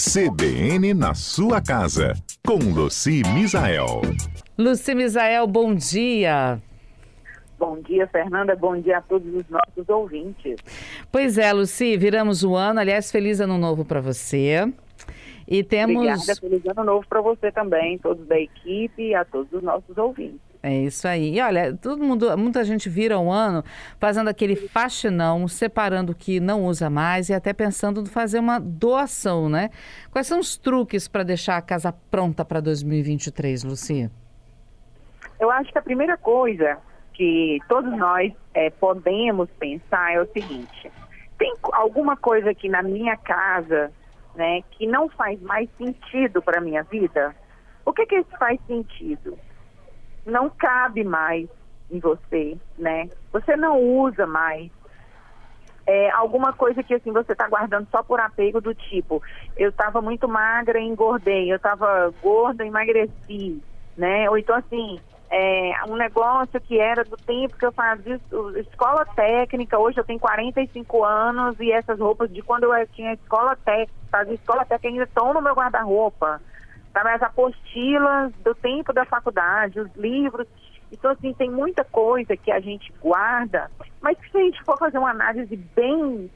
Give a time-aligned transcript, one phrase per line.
[0.00, 4.00] CBN na sua casa, com Luci Misael.
[4.56, 6.58] Luci Misael, bom dia.
[7.58, 8.56] Bom dia, Fernanda.
[8.56, 10.56] Bom dia a todos os nossos ouvintes.
[11.12, 12.80] Pois é, Luci, viramos o ano.
[12.80, 14.72] Aliás, feliz ano novo para você.
[15.46, 15.96] E temos.
[15.96, 19.98] Obrigada, feliz ano novo para você também, todos da equipe e a todos os nossos
[19.98, 20.49] ouvintes.
[20.62, 21.36] É isso aí.
[21.36, 23.64] E olha, todo mundo, muita gente vira um ano
[23.98, 28.58] fazendo aquele faxinão, separando o que não usa mais e até pensando em fazer uma
[28.60, 29.70] doação, né?
[30.10, 34.10] Quais são os truques para deixar a casa pronta para 2023, Lucia?
[35.38, 36.76] Eu acho que a primeira coisa
[37.14, 40.92] que todos nós é, podemos pensar é o seguinte:
[41.38, 43.90] tem alguma coisa aqui na minha casa,
[44.34, 47.34] né, que não faz mais sentido para minha vida?
[47.86, 49.38] O que que faz sentido?
[50.24, 51.48] Não cabe mais
[51.90, 53.08] em você, né?
[53.32, 54.70] Você não usa mais.
[55.86, 59.20] É, alguma coisa que assim você está guardando só por apego do tipo,
[59.56, 63.60] eu estava muito magra e engordei, eu estava gorda e emagreci,
[63.96, 64.30] né?
[64.30, 68.20] Ou então assim, é, um negócio que era do tempo que eu fazia
[68.56, 73.56] escola técnica, hoje eu tenho 45 anos e essas roupas de quando eu tinha escola
[73.56, 76.40] técnica, fazia escola técnica ainda estão no meu guarda-roupa
[76.94, 80.46] as apostilas do tempo da faculdade, os livros.
[80.92, 84.98] Então, assim, tem muita coisa que a gente guarda, mas se a gente for fazer
[84.98, 86.30] uma análise bem,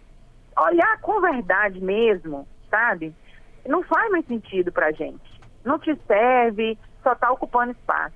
[0.57, 3.15] olhar com verdade mesmo, sabe?
[3.67, 5.41] Não faz mais sentido pra gente.
[5.65, 8.15] Não te serve, só está ocupando espaço.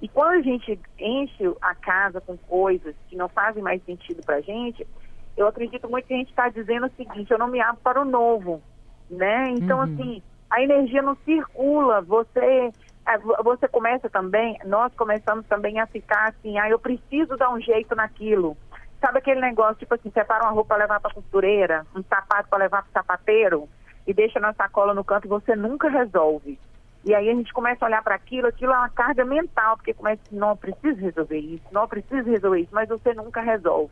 [0.00, 4.40] E quando a gente enche a casa com coisas que não fazem mais sentido pra
[4.40, 4.86] gente,
[5.36, 8.00] eu acredito muito que a gente está dizendo o seguinte, eu não me abro para
[8.00, 8.62] o novo,
[9.10, 9.50] né?
[9.50, 9.84] Então, uhum.
[9.84, 12.72] assim, a energia não circula, você
[13.42, 17.96] você começa também, nós começamos também a ficar assim, ah, eu preciso dar um jeito
[17.96, 18.54] naquilo.
[19.00, 22.58] Sabe aquele negócio, tipo assim, separa uma roupa para levar para costureira, um sapato para
[22.58, 23.66] levar para sapateiro
[24.06, 26.58] e deixa na sacola no canto e você nunca resolve.
[27.02, 29.94] E aí a gente começa a olhar para aquilo, aquilo é uma carga mental, porque
[29.94, 33.90] começa, não preciso resolver isso, não preciso resolver isso, mas você nunca resolve.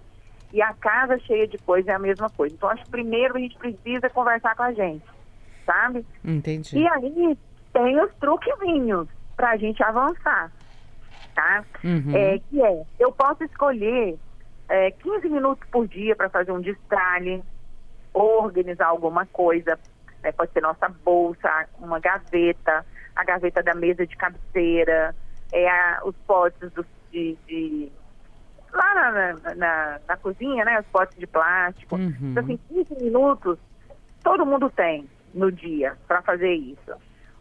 [0.53, 2.55] E a casa cheia de coisa é a mesma coisa.
[2.55, 5.16] Então acho que primeiro a gente precisa conversar com a gente
[5.67, 6.07] sabe?
[6.25, 6.79] Entendi.
[6.79, 7.39] E aí
[7.73, 10.51] tem os truquezinhos para a gente avançar,
[11.35, 11.65] tá?
[11.85, 12.17] Uhum.
[12.17, 14.17] É, que é, eu posso escolher
[14.69, 17.43] é, 15 minutos por dia para fazer um detalhe,
[18.15, 19.79] ou organizar alguma coisa,
[20.23, 25.15] é, pode ser nossa bolsa, uma gaveta, a gaveta da mesa de cabeceira,
[25.53, 27.93] é a, os potes do, de, de
[28.73, 30.81] lá na, na, na, na, cozinha, né?
[30.81, 31.97] Os potes de plástico.
[31.97, 32.31] Uhum.
[32.31, 33.59] Então, assim, 15 minutos
[34.27, 36.93] todo mundo tem no dia para fazer isso.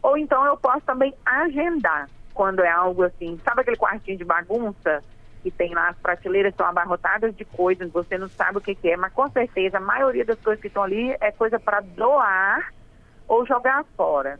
[0.03, 5.01] Ou então eu posso também agendar quando é algo assim, sabe aquele quartinho de bagunça
[5.41, 8.89] que tem lá as prateleiras estão abarrotadas de coisas, você não sabe o que, que
[8.89, 12.73] é, mas com certeza a maioria das coisas que estão ali é coisa para doar
[13.27, 14.39] ou jogar fora.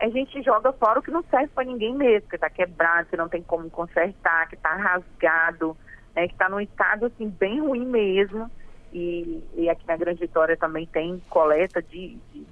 [0.00, 3.16] A gente joga fora o que não serve para ninguém mesmo, que está quebrado, que
[3.16, 5.76] não tem como consertar, que está rasgado,
[6.14, 8.48] né, que está num estado assim bem ruim mesmo.
[8.92, 12.46] E, e, aqui na Grande Vitória também tem coleta de, de,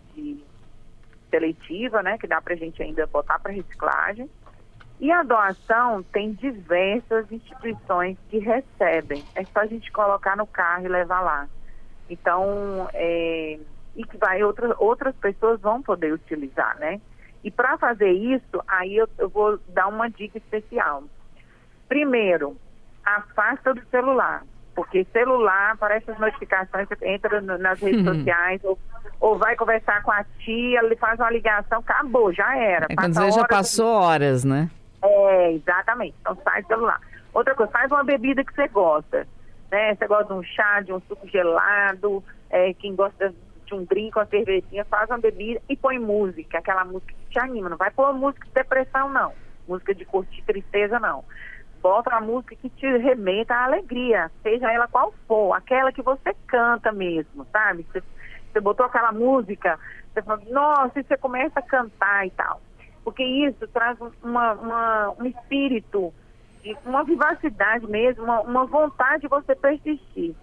[1.37, 4.29] seletiva, né, que dá para a gente ainda botar para reciclagem.
[4.99, 9.23] E a doação tem diversas instituições que recebem.
[9.35, 11.47] É só a gente colocar no carro e levar lá.
[12.09, 13.59] Então, é,
[13.95, 17.01] e que vai outra, outras pessoas vão poder utilizar, né?
[17.45, 21.05] E para fazer isso, aí eu, eu vou dar uma dica especial.
[21.89, 22.57] Primeiro,
[23.05, 24.43] afasta do celular
[24.77, 28.15] porque celular, aparece as notificações, entra nas redes uhum.
[28.21, 28.79] sociais, ou,
[29.21, 32.87] ou, vai conversar com a tia, ele faz uma ligação, acabou, já era.
[32.91, 34.71] É quando você já passou horas, né?
[35.03, 36.15] É, exatamente.
[36.21, 37.01] Então sai do celular.
[37.33, 39.27] Outra coisa, faz uma bebida que você gosta.
[39.71, 39.95] Né?
[39.95, 43.35] Você gosta de um chá, de um suco gelado, é, quem gosta
[43.65, 47.39] de um drink, uma cervejinha, faz uma bebida e põe música, aquela música que te
[47.39, 47.69] anima.
[47.69, 49.33] Não vai pôr música de depressão, não.
[49.67, 51.25] Música de curtir tristeza, não
[51.87, 56.35] bota a música que te remeta à alegria, seja ela qual for, aquela que você
[56.49, 57.87] canta mesmo, sabe?
[57.93, 58.03] Você,
[58.57, 59.79] você botou aquela música,
[60.13, 62.61] você fala, nossa, e você começa a cantar e tal.
[63.05, 66.13] Porque isso traz uma, uma, um espírito,
[66.85, 70.35] uma vivacidade mesmo, uma, uma vontade de você persistir.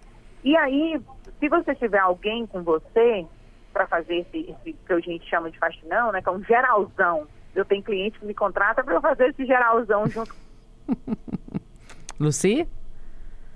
[0.44, 1.00] E aí,
[1.40, 3.26] se você tiver alguém com você
[3.72, 7.26] para fazer esse, esse, que a gente chama de faxinão, né, que é um geralzão,
[7.54, 10.34] eu tenho cliente que me contrata para eu fazer esse geralzão junto
[12.20, 12.68] Luci?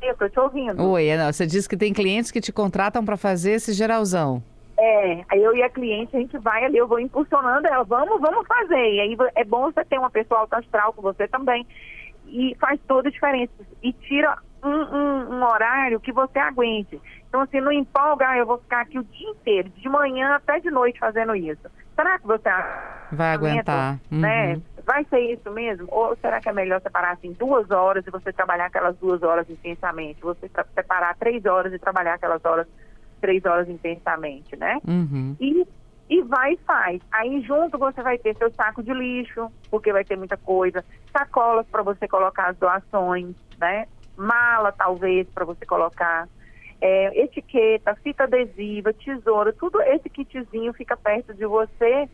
[0.00, 0.90] Eu estou te ouvindo.
[0.90, 4.42] Oi, não, você disse que tem clientes que te contratam para fazer esse geralzão.
[4.78, 8.20] É, aí eu e a cliente, a gente vai ali, eu vou impulsionando ela, vamos,
[8.20, 8.94] vamos fazer.
[8.94, 11.66] E aí é bom você ter uma pessoa alto astral com você também.
[12.26, 13.52] E faz toda a diferença.
[13.82, 17.00] E tira um, um, um, horário que você aguente.
[17.28, 20.60] Então, assim, não empolga, ah, eu vou ficar aqui o dia inteiro, de manhã até
[20.60, 21.68] de noite fazendo isso.
[21.94, 22.48] Será que você
[23.10, 23.98] vai aguentar?
[24.10, 24.54] Né?
[24.54, 24.62] Uhum.
[24.88, 25.86] Vai ser isso mesmo?
[25.90, 29.48] Ou será que é melhor separar assim duas horas e você trabalhar aquelas duas horas
[29.50, 30.22] intensamente?
[30.22, 32.66] Você separar três horas e trabalhar aquelas horas,
[33.20, 34.78] três horas intensamente, né?
[34.88, 35.36] Uhum.
[35.38, 35.68] E
[36.08, 37.02] e vai e faz.
[37.12, 40.82] Aí junto você vai ter seu saco de lixo, porque vai ter muita coisa,
[41.12, 43.86] sacolas para você colocar as doações, né?
[44.16, 46.26] Mala talvez para você colocar,
[46.80, 52.08] é, etiqueta, fita adesiva, tesoura, tudo esse kitzinho fica perto de você,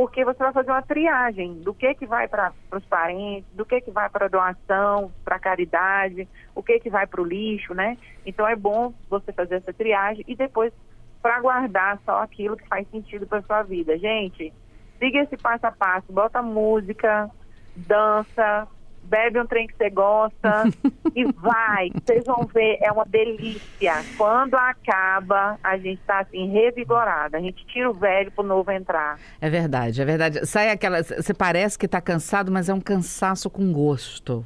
[0.00, 3.82] porque você vai fazer uma triagem do que que vai para os parentes, do que
[3.82, 7.98] que vai para doação, para caridade, o que que vai para o lixo, né?
[8.24, 10.72] Então é bom você fazer essa triagem e depois
[11.20, 13.98] para guardar só aquilo que faz sentido para sua vida.
[13.98, 14.50] Gente,
[14.98, 17.30] siga esse passo a passo, bota música,
[17.76, 18.66] dança,
[19.02, 20.64] bebe um trem que você gosta
[21.14, 21.90] e vai.
[22.02, 23.94] Vocês vão ver, é uma delícia.
[24.16, 27.38] Quando acaba, a gente está assim, revigorada.
[27.38, 29.18] A gente tira o velho pro novo entrar.
[29.40, 30.46] É verdade, é verdade.
[30.46, 31.02] Sai aquela.
[31.02, 34.44] Você parece que está cansado, mas é um cansaço com gosto.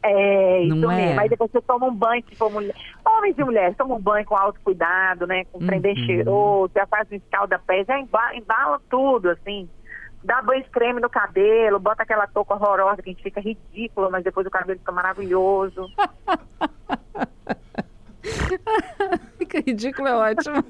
[0.00, 1.06] É, isso Não é?
[1.06, 1.20] mesmo.
[1.20, 2.74] Aí depois você toma um banho, tipo, mulher.
[3.04, 5.44] Homens e mulheres tomam um banho com alto cuidado, né?
[5.46, 5.80] Com uhum.
[5.80, 9.68] bem cheiroso, já faz um escalda-pés, já embala, embala tudo, assim
[10.22, 14.24] dá banho creme no cabelo, bota aquela touca horrorosa que a gente fica ridícula, mas
[14.24, 15.86] depois o cabelo fica maravilhoso.
[19.38, 20.64] fica ridículo, é ótimo.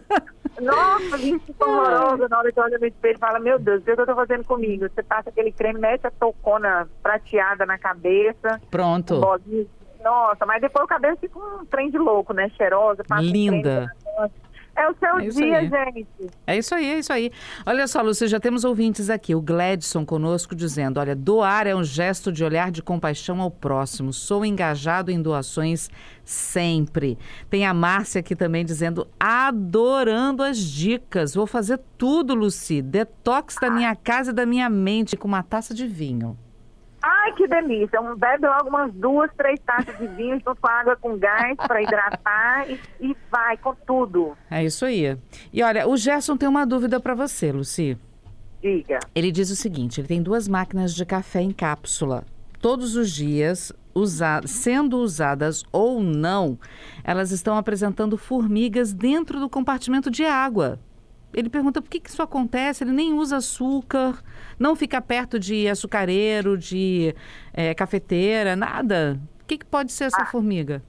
[0.61, 3.81] Nossa, a gente fica horrorosa na hora que olha no espelho e fala, meu Deus,
[3.81, 4.89] o que eu tô fazendo comigo?
[4.89, 8.61] Você passa aquele creme, mete a toucona prateada na cabeça.
[8.71, 9.17] Pronto.
[9.17, 9.67] Um
[10.03, 12.49] Nossa, mas depois o cabelo fica um trem de louco, né?
[12.51, 13.03] Cheirosa.
[13.21, 13.91] Linda.
[14.19, 14.29] Um
[14.79, 15.69] é o seu é dia, aí.
[15.69, 16.31] gente.
[16.47, 17.33] É isso aí, é isso aí.
[17.67, 19.35] Olha só, Lúcia, já temos ouvintes aqui.
[19.35, 24.13] O Gladson conosco dizendo: olha, doar é um gesto de olhar de compaixão ao próximo.
[24.13, 25.91] Sou engajado em doações
[26.25, 27.19] sempre.
[27.51, 31.35] Tem a Márcia aqui também dizendo: adorando as dicas.
[31.35, 32.81] Vou fazer tudo, Luci.
[32.81, 36.39] Detox da minha casa e da minha mente com uma taça de vinho.
[37.29, 38.01] Ai, que delícia.
[38.01, 41.83] Um, bebe logo umas duas, três taças de vinho junto com água com gás para
[41.83, 44.37] hidratar e, e, vai com tudo.
[44.51, 45.17] É isso aí.
[45.53, 47.99] E olha, o Gerson tem uma dúvida para você, Luci.
[48.63, 48.99] Diga.
[49.15, 52.25] Ele diz o seguinte: ele tem duas máquinas de café em cápsula.
[52.61, 56.59] Todos os dias, usa sendo usadas ou não,
[57.05, 60.79] elas estão apresentando formigas dentro do compartimento de água
[61.33, 64.23] ele pergunta por que, que isso acontece, ele nem usa açúcar,
[64.59, 67.15] não fica perto de açucareiro, de
[67.53, 69.19] é, cafeteira, nada.
[69.43, 70.83] O que, que pode ser essa ah, formiga?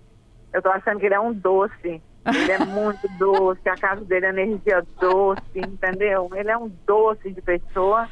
[0.53, 2.01] Eu tô achando que ele é um doce.
[2.25, 6.29] Ele é muito doce, a casa dele é energia doce, entendeu?
[6.33, 8.07] Ele é um doce de pessoa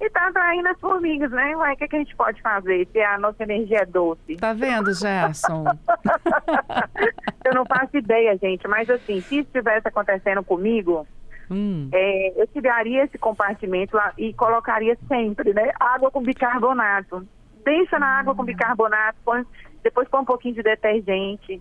[0.00, 1.56] e tá atraindo as formigas, né?
[1.56, 4.36] Ué, o que, que a gente pode fazer se a nossa energia é doce?
[4.36, 5.64] Tá vendo, Gerson?
[7.44, 11.06] eu não faço ideia, gente, mas assim, se isso estivesse acontecendo comigo,
[11.52, 11.88] Hum.
[11.92, 15.70] É, eu tiraria esse compartimento e colocaria sempre, né?
[15.78, 17.26] Água com bicarbonato.
[17.64, 19.44] Deixa na água com bicarbonato, põe,
[19.82, 21.60] depois põe um pouquinho de detergente.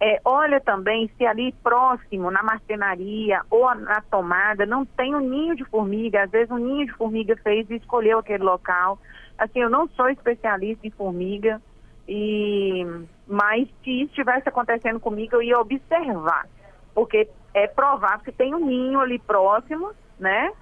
[0.00, 5.54] É, olha também se ali próximo, na marcenaria ou na tomada, não tem um ninho
[5.54, 6.24] de formiga.
[6.24, 8.98] Às vezes um ninho de formiga fez e escolheu aquele local.
[9.38, 11.60] Assim, eu não sou especialista em formiga,
[12.08, 12.84] e
[13.26, 16.48] mas se isso estivesse acontecendo comigo, eu ia observar.
[16.94, 20.52] Porque é provável que tem um ninho ali próximo, né?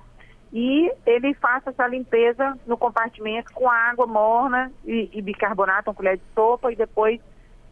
[0.53, 6.17] E ele faça essa limpeza no compartimento com água morna e, e bicarbonato, uma colher
[6.17, 7.21] de sopa, e depois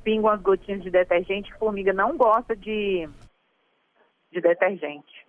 [0.04, 1.52] pinga umas gotinhas de detergente.
[1.54, 3.09] Formiga não gosta de,
[4.31, 5.27] de detergente.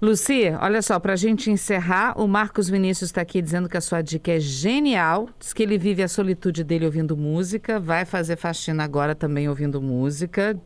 [0.00, 3.80] Luci, olha só, para a gente encerrar, o Marcos Vinícius está aqui dizendo que a
[3.80, 5.28] sua dica é genial.
[5.38, 9.80] Diz que ele vive a solitude dele ouvindo música, vai fazer faxina agora também ouvindo
[9.80, 10.58] música.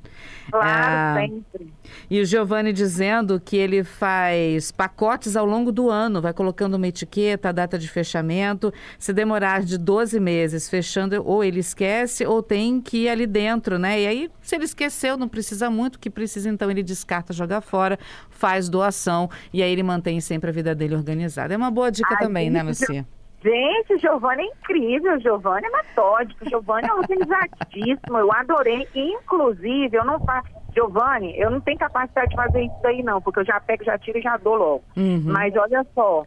[0.51, 1.27] Claro, é...
[1.27, 1.73] sempre.
[2.11, 6.89] E o Giovanni dizendo que ele faz pacotes ao longo do ano, vai colocando uma
[6.89, 8.73] etiqueta, a data de fechamento.
[8.99, 13.79] Se demorar de 12 meses fechando, ou ele esquece, ou tem que ir ali dentro,
[13.79, 14.01] né?
[14.01, 17.61] E aí, se ele esqueceu, não precisa muito, o que precisa, então ele descarta, joga
[17.61, 17.99] fora,
[18.31, 19.14] faz doação
[19.53, 21.55] e aí ele mantém sempre a vida dele organizada.
[21.55, 23.07] É uma boa dica Ai, também, né, gente, né, Lucia?
[23.45, 30.19] Gente, Giovanni é incrível, Giovanni é metódico, Giovanni é organizadíssimo, eu adorei, inclusive, eu não
[30.21, 33.85] faço, Giovanni, eu não tenho capacidade de fazer isso aí não, porque eu já pego,
[33.85, 34.85] já tiro e já dou logo.
[34.97, 35.25] Uhum.
[35.27, 36.25] Mas olha só,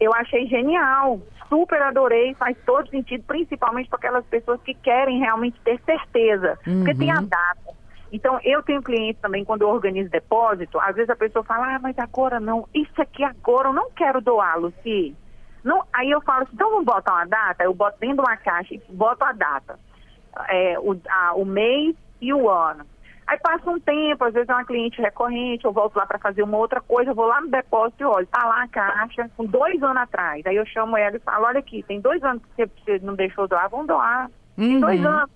[0.00, 5.60] eu achei genial, super adorei, faz todo sentido, principalmente para aquelas pessoas que querem realmente
[5.60, 6.78] ter certeza, uhum.
[6.78, 7.26] porque tem a uhum.
[7.26, 7.81] data.
[8.12, 11.78] Então, eu tenho clientes também, quando eu organizo depósito, às vezes a pessoa fala, ah,
[11.80, 15.16] mas agora não, isso aqui agora eu não quero doar, Luci.
[15.64, 17.64] Não, aí eu falo assim, então vamos botar uma data?
[17.64, 19.78] Eu boto dentro de uma caixa e boto a data.
[20.48, 22.86] é, o, a, o mês e o ano.
[23.26, 26.42] Aí passa um tempo, às vezes é uma cliente recorrente, eu volto lá para fazer
[26.42, 29.44] uma outra coisa, eu vou lá no depósito e olho, tá lá a caixa, com
[29.46, 30.44] dois anos atrás.
[30.46, 33.46] Aí eu chamo ela e falo, olha aqui, tem dois anos que você não deixou
[33.48, 34.28] doar, vamos doar.
[34.56, 35.06] Tem dois Uhum.
[35.08, 35.30] anos.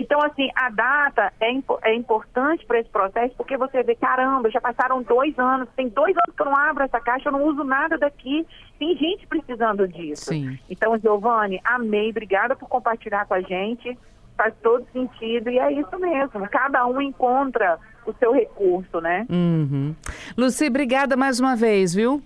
[0.00, 4.48] Então, assim, a data é, impo- é importante para esse processo, porque você vê, caramba,
[4.48, 7.42] já passaram dois anos, tem dois anos que eu não abro essa caixa, eu não
[7.44, 8.46] uso nada daqui,
[8.78, 10.26] tem gente precisando disso.
[10.26, 10.56] Sim.
[10.70, 13.98] Então, Giovanni, amei, obrigada por compartilhar com a gente,
[14.36, 17.76] faz todo sentido, e é isso mesmo, cada um encontra
[18.06, 19.26] o seu recurso, né?
[19.28, 19.96] Uhum.
[20.36, 22.22] Luci, obrigada mais uma vez, viu?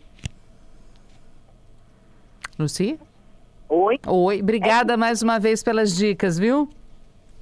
[2.58, 3.00] Luci?
[3.68, 6.68] Oi, Oi, obrigada mais uma vez pelas dicas, viu?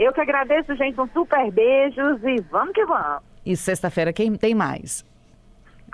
[0.00, 3.22] Eu que agradeço, gente, um super beijos e vamos que vamos.
[3.44, 5.04] E sexta-feira quem tem mais?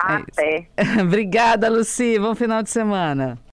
[0.01, 0.13] É.
[0.13, 0.67] Até.
[1.03, 2.17] obrigada, Luci.
[2.17, 3.37] Bom final de semana.